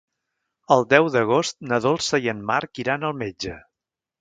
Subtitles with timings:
[0.75, 3.61] El deu d'agost na Dolça i en Marc iran al metge.